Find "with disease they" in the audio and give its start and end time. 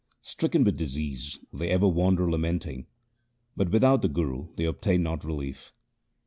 0.63-1.69